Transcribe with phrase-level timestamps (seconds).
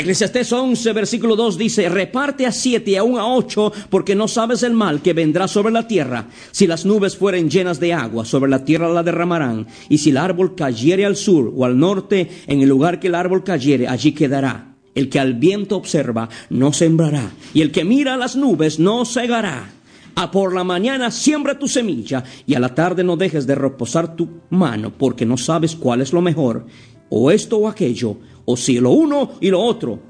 [0.00, 4.62] Eclesiastés 11, versículo 2 dice, reparte a siete y aún a ocho, porque no sabes
[4.62, 6.28] el mal que vendrá sobre la tierra.
[6.52, 9.66] Si las nubes fueren llenas de agua, sobre la tierra la derramarán.
[9.90, 13.14] Y si el árbol cayere al sur o al norte, en el lugar que el
[13.14, 14.74] árbol cayere, allí quedará.
[14.94, 17.30] El que al viento observa, no sembrará.
[17.52, 19.70] Y el que mira a las nubes, no cegará.
[20.14, 24.16] A por la mañana siembra tu semilla, y a la tarde no dejes de reposar
[24.16, 26.64] tu mano, porque no sabes cuál es lo mejor,
[27.10, 30.00] o esto o aquello, o si lo uno y lo otro.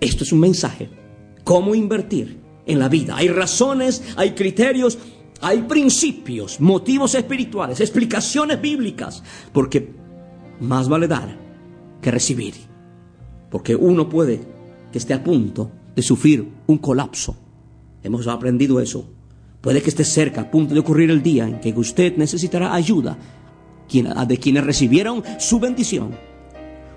[0.00, 0.88] Esto es un mensaje.
[1.44, 3.16] ¿Cómo invertir en la vida?
[3.16, 4.98] Hay razones, hay criterios,
[5.40, 9.94] hay principios, motivos espirituales, explicaciones bíblicas, porque
[10.60, 11.38] más vale dar
[12.00, 12.54] que recibir.
[13.50, 14.40] Porque uno puede
[14.90, 17.36] que esté a punto de sufrir un colapso.
[18.02, 19.08] Hemos aprendido eso.
[19.60, 23.18] Puede que esté cerca, a punto de ocurrir el día en que usted necesitará ayuda
[23.88, 26.16] de quienes recibieron su bendición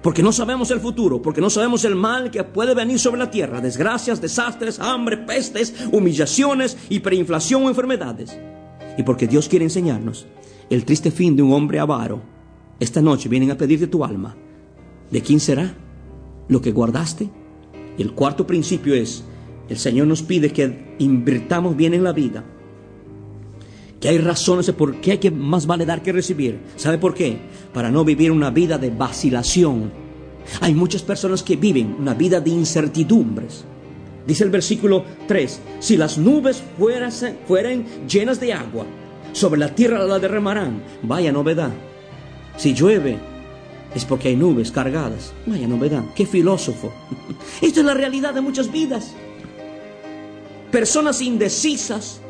[0.01, 3.31] porque no sabemos el futuro, porque no sabemos el mal que puede venir sobre la
[3.31, 8.37] tierra, desgracias, desastres, hambre, pestes, humillaciones, hiperinflación o enfermedades.
[8.97, 10.27] Y porque Dios quiere enseñarnos
[10.69, 12.21] el triste fin de un hombre avaro.
[12.79, 14.35] Esta noche vienen a pedirte tu alma.
[15.11, 15.73] ¿De quién será?
[16.47, 17.29] ¿Lo que guardaste?
[17.97, 19.23] El cuarto principio es,
[19.67, 22.43] el Señor nos pide que invirtamos bien en la vida
[23.99, 26.59] que hay razones por qué hay que más vale dar que recibir.
[26.75, 27.37] ¿Sabe por qué?
[27.73, 29.91] Para no vivir una vida de vacilación.
[30.61, 33.65] Hay muchas personas que viven una vida de incertidumbres.
[34.25, 37.11] Dice el versículo 3, si las nubes fueran,
[37.47, 38.85] fueran llenas de agua,
[39.33, 40.83] sobre la tierra la derramarán.
[41.03, 41.71] Vaya novedad.
[42.57, 43.17] Si llueve,
[43.93, 45.33] es porque hay nubes cargadas.
[45.45, 46.03] Vaya novedad.
[46.15, 46.91] Qué filósofo.
[47.61, 49.13] Esto es la realidad de muchas vidas.
[50.71, 52.21] Personas indecisas,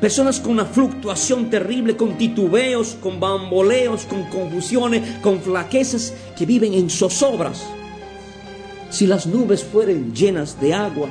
[0.00, 6.72] Personas con una fluctuación terrible, con titubeos, con bamboleos, con confusiones, con flaquezas que viven
[6.74, 7.66] en zozobras.
[8.90, 11.08] Si las nubes fueren llenas de agua,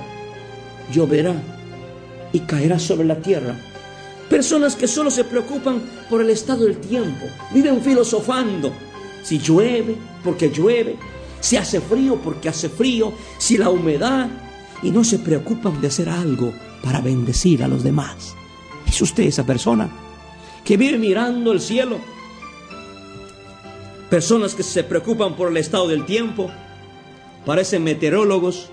[0.93, 1.35] lloverá
[2.31, 3.59] y caerá sobre la tierra.
[4.29, 8.71] Personas que solo se preocupan por el estado del tiempo, viven filosofando.
[9.21, 10.95] Si llueve, porque llueve.
[11.41, 13.11] Si hace frío, porque hace frío.
[13.37, 14.29] Si la humedad.
[14.81, 18.35] Y no se preocupan de hacer algo para bendecir a los demás.
[18.97, 19.87] ¿Es usted esa persona
[20.65, 21.99] que vive mirando el cielo?
[24.09, 26.49] Personas que se preocupan por el estado del tiempo,
[27.45, 28.71] parecen meteorólogos,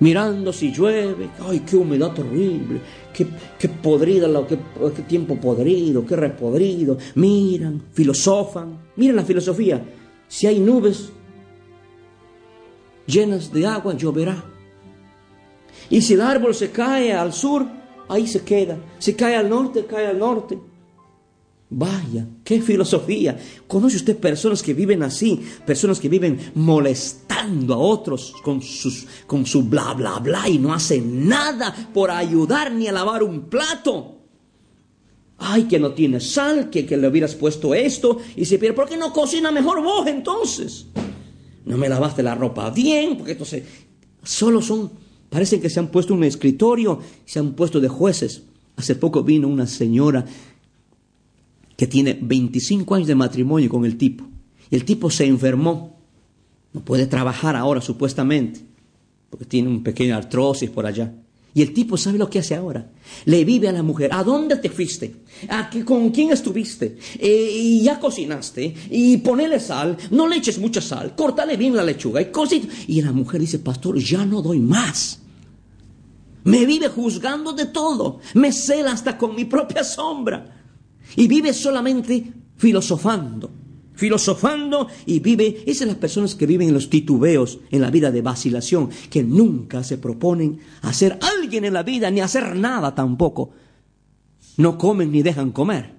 [0.00, 2.80] mirando si llueve, ay, qué humedad horrible,
[3.14, 4.58] qué, qué podrida, qué,
[4.96, 6.98] qué tiempo podrido, qué repodrido.
[7.14, 9.80] Miran, filosofan, miren la filosofía.
[10.26, 11.10] Si hay nubes
[13.06, 14.42] llenas de agua, lloverá.
[15.88, 17.78] Y si el árbol se cae al sur,
[18.10, 18.76] ahí se queda.
[18.98, 20.58] Si cae al norte, cae al norte.
[21.70, 23.38] Vaya, qué filosofía.
[23.68, 25.40] ¿Conoce usted personas que viven así?
[25.64, 30.74] Personas que viven molestando a otros con, sus, con su bla, bla, bla y no
[30.74, 34.16] hacen nada por ayudar ni a lavar un plato.
[35.38, 38.18] Ay, que no tiene sal, que, que le hubieras puesto esto.
[38.34, 40.86] Y se pierde, ¿por qué no cocina mejor vos entonces?
[41.64, 43.62] No me lavaste la ropa bien, porque entonces
[44.24, 44.90] solo son
[45.30, 48.42] Parece que se han puesto un escritorio, se han puesto de jueces.
[48.76, 50.24] Hace poco vino una señora
[51.76, 54.26] que tiene 25 años de matrimonio con el tipo.
[54.70, 55.98] El tipo se enfermó.
[56.72, 58.60] No puede trabajar ahora supuestamente,
[59.30, 61.14] porque tiene un pequeño artrosis por allá.
[61.52, 62.90] Y el tipo sabe lo que hace ahora.
[63.24, 64.10] Le vive a la mujer.
[64.12, 65.16] ¿A dónde te fuiste?
[65.48, 66.96] ¿A qué, ¿Con quién estuviste?
[67.18, 68.74] Eh, y ya cocinaste.
[68.90, 69.96] Y ponele sal.
[70.10, 71.14] No le eches mucha sal.
[71.16, 72.22] Córtale bien la lechuga.
[72.22, 72.28] Y,
[72.86, 75.20] y la mujer dice, pastor, ya no doy más.
[76.44, 78.20] Me vive juzgando de todo.
[78.34, 80.56] Me cela hasta con mi propia sombra.
[81.16, 83.59] Y vive solamente filosofando.
[84.00, 85.62] Filosofando y vive.
[85.66, 89.84] Esas las personas que viven en los titubeos, en la vida de vacilación, que nunca
[89.84, 93.50] se proponen hacer alguien en la vida, ni hacer nada tampoco.
[94.56, 95.96] No comen ni dejan comer.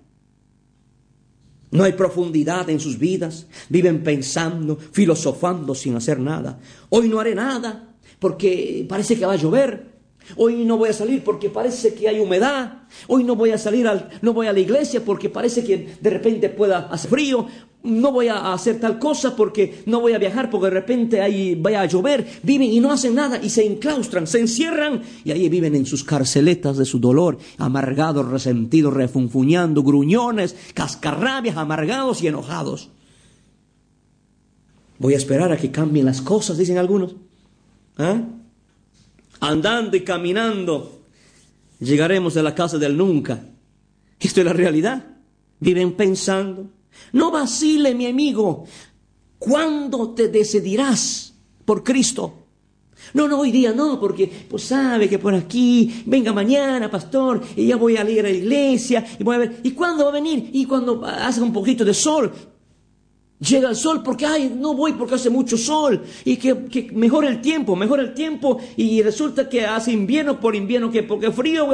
[1.69, 3.45] No hay profundidad en sus vidas.
[3.69, 6.59] Viven pensando, filosofando sin hacer nada.
[6.89, 9.90] Hoy no haré nada porque parece que va a llover.
[10.35, 12.83] Hoy no voy a salir porque parece que hay humedad.
[13.07, 16.09] Hoy no voy a salir, al, no voy a la iglesia porque parece que de
[16.09, 17.47] repente pueda hacer frío.
[17.83, 21.55] No voy a hacer tal cosa porque no voy a viajar porque de repente ahí
[21.55, 22.27] vaya a llover.
[22.43, 26.03] Viven y no hacen nada y se enclaustran, se encierran y ahí viven en sus
[26.03, 32.91] carceletas de su dolor, amargados, resentidos, refunfuñando, gruñones, cascarrabias, amargados y enojados.
[34.99, 37.15] Voy a esperar a que cambien las cosas, dicen algunos.
[37.97, 38.21] ¿Ah?
[39.41, 41.01] Andando y caminando,
[41.79, 43.43] llegaremos a la casa del nunca.
[44.19, 45.03] Esto es la realidad.
[45.59, 46.69] Viven pensando.
[47.11, 48.65] No vacile, mi amigo.
[49.37, 51.33] ¿Cuándo te decidirás
[51.65, 52.37] por Cristo?
[53.13, 57.65] No, no, hoy día no, porque pues sabe que por aquí, venga mañana, pastor, y
[57.65, 60.13] ya voy a ir a la iglesia, y voy a ver, ¿y cuándo va a
[60.13, 60.51] venir?
[60.53, 62.31] Y cuando hace un poquito de sol,
[63.41, 67.27] Llega el sol porque, ay, no voy porque hace mucho sol y que, que mejora
[67.27, 71.67] el tiempo, mejora el tiempo y resulta que hace invierno por invierno, que porque frío,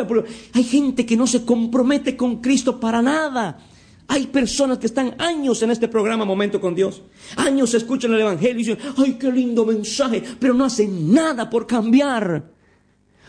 [0.54, 3.60] hay gente que no se compromete con Cristo para nada.
[4.08, 7.02] Hay personas que están años en este programa Momento con Dios.
[7.36, 11.68] Años escuchan el Evangelio y dicen, ay, qué lindo mensaje, pero no hacen nada por
[11.68, 12.50] cambiar.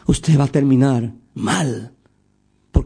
[0.07, 1.98] Usted va a terminar mal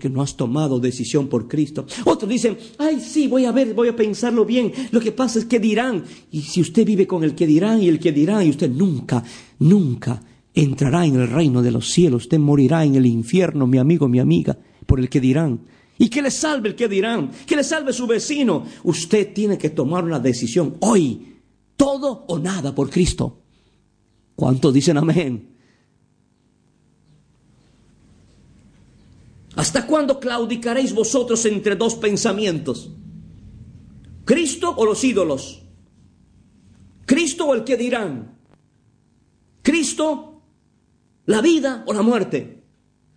[0.03, 1.87] porque no has tomado decisión por Cristo.
[2.05, 4.73] Otros dicen, ay, sí, voy a ver, voy a pensarlo bien.
[4.91, 6.03] Lo que pasa es que dirán.
[6.33, 9.23] Y si usted vive con el que dirán y el que dirán, y usted nunca,
[9.61, 10.21] nunca
[10.55, 12.25] entrará en el reino de los cielos.
[12.25, 15.61] Usted morirá en el infierno, mi amigo, mi amiga, por el que dirán.
[15.99, 18.65] Y que le salve el que dirán, que le salve su vecino.
[18.83, 21.37] Usted tiene que tomar una decisión hoy,
[21.77, 23.39] todo o nada por Cristo.
[24.35, 25.52] ¿Cuántos dicen amén?
[29.57, 32.91] ¿Hasta cuándo claudicaréis vosotros entre dos pensamientos?
[34.25, 35.63] ¿Cristo o los ídolos?
[37.05, 38.39] ¿Cristo o el que dirán?
[39.61, 40.43] ¿Cristo,
[41.27, 42.63] la vida o la muerte?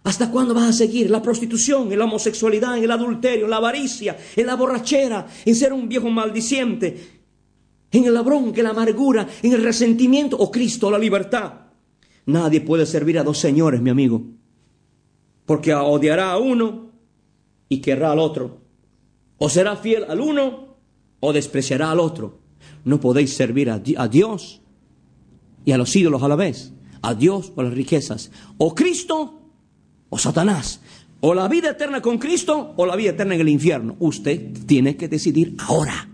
[0.04, 4.18] ¿Hasta cuándo vas a seguir la prostitución, en la homosexualidad, en el adulterio, la avaricia,
[4.36, 7.22] en la borrachera, en ser un viejo maldiciente,
[7.92, 11.54] en el labrón, en la amargura, en el resentimiento o Cristo, la libertad?
[12.26, 14.36] Nadie puede servir a dos señores, mi amigo
[15.46, 16.92] porque odiará a uno
[17.70, 18.62] y querrá al otro.
[19.38, 20.78] O será fiel al uno
[21.20, 22.40] o despreciará al otro.
[22.84, 24.62] No podéis servir a, Dios
[25.66, 26.72] y a los ídolos a la vez.
[27.02, 28.32] A Dios o a las riquezas.
[28.58, 29.42] O Cristo
[30.10, 30.82] o Satanás.
[31.22, 33.96] O la vida eterna con Cristo o la vida eterna en el infierno.
[34.00, 36.10] Usted tiene que decidir ahora.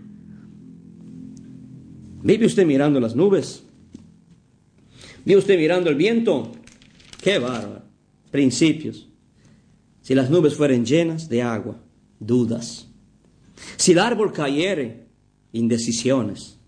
[2.22, 3.64] ¿Vive usted mirando las nubes?
[5.24, 6.52] ¿Vive usted mirando el viento?
[7.20, 7.82] Qué bárbaro.
[8.30, 9.11] Principios.
[10.02, 11.80] Si las nubes fueren llenas de agua,
[12.18, 12.88] dudas.
[13.76, 15.06] Si el árbol cayere,
[15.52, 16.58] indecisiones.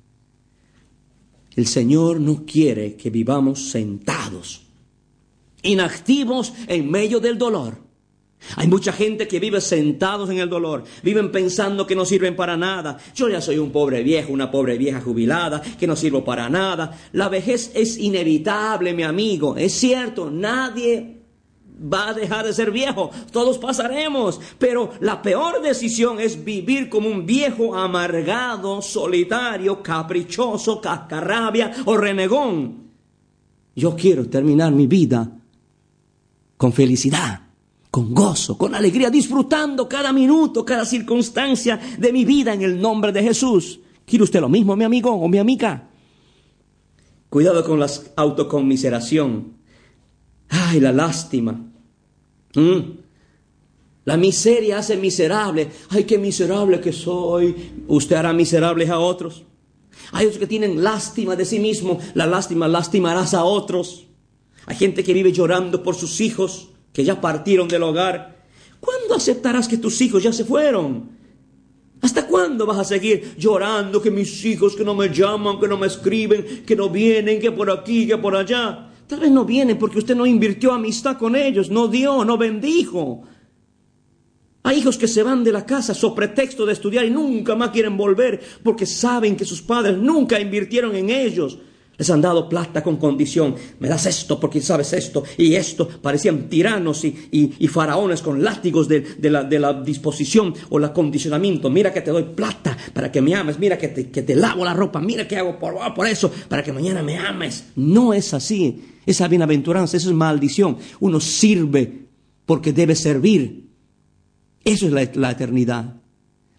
[1.56, 4.62] El Señor no quiere que vivamos sentados,
[5.62, 7.84] inactivos en medio del dolor.
[8.56, 12.56] Hay mucha gente que vive sentados en el dolor, viven pensando que no sirven para
[12.56, 12.98] nada.
[13.14, 16.98] Yo ya soy un pobre viejo, una pobre vieja jubilada, que no sirvo para nada.
[17.12, 19.56] La vejez es inevitable, mi amigo.
[19.56, 21.13] Es cierto, nadie
[21.76, 27.08] va a dejar de ser viejo, todos pasaremos, pero la peor decisión es vivir como
[27.08, 32.84] un viejo amargado, solitario, caprichoso, cascarrabia o renegón.
[33.74, 35.28] Yo quiero terminar mi vida
[36.56, 37.40] con felicidad,
[37.90, 43.12] con gozo, con alegría, disfrutando cada minuto, cada circunstancia de mi vida en el nombre
[43.12, 43.80] de Jesús.
[44.06, 45.88] ¿Quiere usted lo mismo, mi amigo o mi amiga?
[47.28, 49.63] Cuidado con la autoconmiseración
[50.48, 51.52] Ay, la lástima.
[52.54, 52.80] Mm.
[54.04, 55.68] La miseria hace miserable.
[55.88, 57.54] Ay, qué miserable que soy.
[57.88, 59.44] Usted hará miserables a otros.
[60.12, 61.98] Hay otros que tienen lástima de sí mismo.
[62.14, 64.06] La lástima lastimarás a otros.
[64.66, 68.44] Hay gente que vive llorando por sus hijos que ya partieron del hogar.
[68.80, 71.10] ¿Cuándo aceptarás que tus hijos ya se fueron?
[72.02, 75.78] ¿Hasta cuándo vas a seguir llorando que mis hijos que no me llaman, que no
[75.78, 78.90] me escriben, que no vienen, que por aquí, que por allá?
[79.06, 83.22] Tal vez no vienen porque usted no invirtió amistad con ellos, no dio, no bendijo.
[84.62, 87.70] Hay hijos que se van de la casa sobre pretexto de estudiar y nunca más
[87.70, 91.58] quieren volver porque saben que sus padres nunca invirtieron en ellos.
[91.96, 93.54] Les han dado plata con condición.
[93.78, 95.88] Me das esto porque sabes esto y esto.
[95.88, 101.70] Parecían tiranos y, faraones con látigos de, la, disposición o el acondicionamiento.
[101.70, 103.58] Mira que te doy plata para que me ames.
[103.58, 105.00] Mira que te, lavo la ropa.
[105.00, 107.66] Mira que hago por, por eso para que mañana me ames.
[107.76, 108.82] No es así.
[109.06, 110.78] Esa bienaventuranza, eso es maldición.
[111.00, 112.06] Uno sirve
[112.46, 113.68] porque debe servir.
[114.64, 116.00] Eso es la eternidad.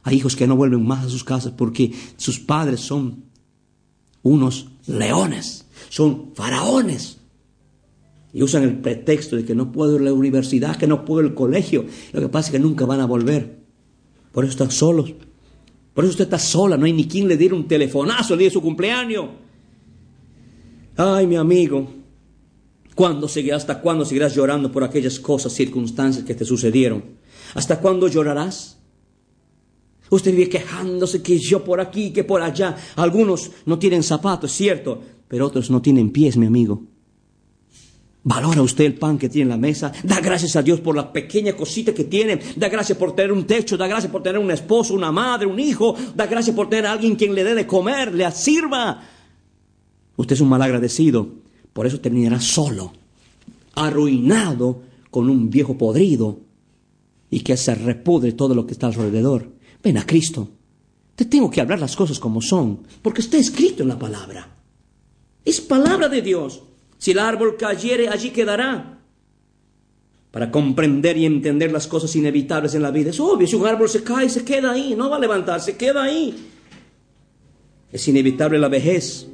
[0.04, 3.25] Hay hijos que no vuelven más a sus casas porque sus padres son
[4.25, 7.20] unos leones, son faraones.
[8.34, 11.22] Y usan el pretexto de que no puedo ir a la universidad, que no puedo
[11.22, 11.86] ir al colegio.
[12.12, 13.60] Lo que pasa es que nunca van a volver.
[14.32, 15.13] Por eso están solos.
[15.94, 18.48] Por eso usted está sola, no hay ni quien le diera un telefonazo el día
[18.48, 19.27] de su cumpleaños.
[20.98, 21.88] Ay, mi amigo,
[22.96, 27.03] ¿cuándo seguirás, hasta cuándo seguirás llorando por aquellas cosas, circunstancias que te sucedieron?
[27.53, 28.75] ¿Hasta cuándo llorarás?
[30.09, 32.75] Usted vive quejándose que yo por aquí, que por allá.
[32.95, 36.83] Algunos no tienen zapatos, cierto, pero otros no tienen pies, mi amigo.
[38.27, 39.91] Valora usted el pan que tiene en la mesa.
[40.03, 42.39] Da gracias a Dios por la pequeña cosita que tiene.
[42.55, 43.77] Da gracias por tener un techo.
[43.77, 45.95] Da gracias por tener un esposo, una madre, un hijo.
[46.15, 49.03] Da gracias por tener a alguien quien le dé de comer, le sirva.
[50.15, 51.27] Usted es un mal agradecido.
[51.71, 52.93] Por eso terminará solo,
[53.75, 54.81] arruinado
[55.12, 56.39] con un viejo podrido
[57.29, 59.54] y que se repudre todo lo que está alrededor.
[59.86, 60.50] Ven a Cristo.
[61.15, 64.50] Te tengo que hablar las cosas como son, porque está escrito en la palabra.
[65.46, 66.63] Es palabra de Dios.
[66.98, 68.98] Si el árbol cayere, allí quedará.
[70.32, 73.12] Para comprender y entender las cosas inevitables en la vida.
[73.12, 76.01] Es obvio, si un árbol se cae, se queda ahí, no va a levantarse, queda
[76.01, 76.36] ahí.
[77.92, 79.27] Es inevitable la vejez.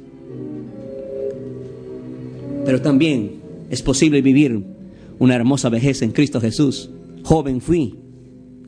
[2.66, 3.40] Pero también
[3.70, 4.62] es posible vivir
[5.18, 6.90] una hermosa vejez en Cristo Jesús.
[7.24, 7.96] Joven fui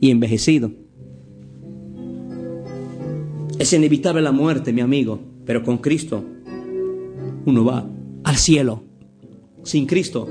[0.01, 0.84] y envejecido.
[3.65, 6.23] Es inevitable la muerte, mi amigo, pero con Cristo
[7.47, 7.83] uno va
[8.23, 8.83] al cielo
[9.63, 10.29] sin Cristo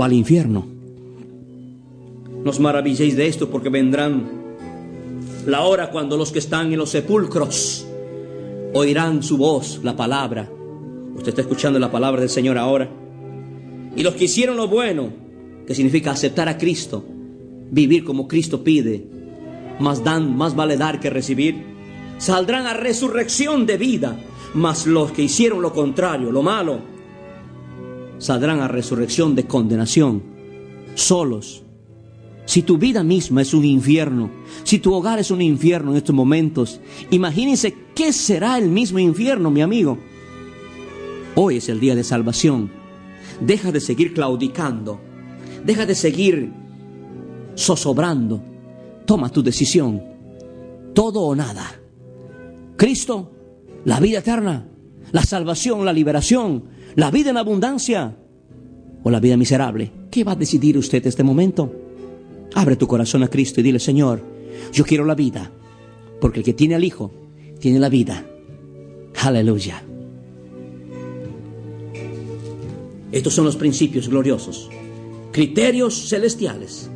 [0.00, 0.66] va al infierno.
[2.42, 4.30] Nos maravilléis de esto porque vendrán
[5.46, 7.86] la hora cuando los que están en los sepulcros
[8.72, 10.50] oirán su voz, la palabra.
[11.14, 12.88] Usted está escuchando la palabra del Señor ahora.
[13.94, 15.10] Y los que hicieron lo bueno,
[15.66, 17.04] que significa aceptar a Cristo,
[17.70, 19.06] vivir como Cristo pide,
[19.80, 21.68] más dan, más vale dar que recibir,
[22.20, 24.16] saldrán a resurrección de vida.
[24.54, 26.80] Mas los que hicieron lo contrario, lo malo,
[28.18, 30.22] saldrán a resurrección de condenación,
[30.94, 31.64] solos.
[32.44, 34.30] Si tu vida misma es un infierno,
[34.64, 39.50] si tu hogar es un infierno en estos momentos, imagínense qué será el mismo infierno,
[39.50, 39.98] mi amigo.
[41.36, 42.70] Hoy es el día de salvación.
[43.40, 45.00] Deja de seguir claudicando.
[45.64, 46.52] Deja de seguir
[47.56, 48.42] zozobrando.
[49.06, 50.02] Toma tu decisión.
[50.92, 51.79] Todo o nada.
[52.80, 53.30] Cristo,
[53.84, 54.66] la vida eterna,
[55.12, 58.16] la salvación, la liberación, la vida en abundancia
[59.02, 59.92] o la vida miserable.
[60.10, 61.70] ¿Qué va a decidir usted este momento?
[62.54, 64.24] Abre tu corazón a Cristo y dile, Señor,
[64.72, 65.52] yo quiero la vida,
[66.22, 67.12] porque el que tiene al Hijo
[67.58, 68.24] tiene la vida.
[69.24, 69.82] Aleluya.
[73.12, 74.70] Estos son los principios gloriosos,
[75.32, 76.88] criterios celestiales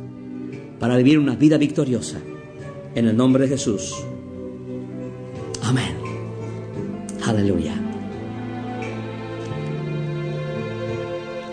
[0.79, 2.19] para vivir una vida victoriosa.
[2.95, 3.93] En el nombre de Jesús.
[5.75, 5.99] Amén.
[7.25, 7.73] Aleluya.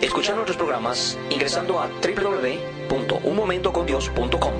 [0.01, 4.53] Escuchar nuestros programas ingresando a www.unmomentocondios.com.